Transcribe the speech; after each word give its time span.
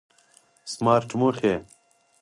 سمارټ 0.73 1.09
موخې 1.19 1.53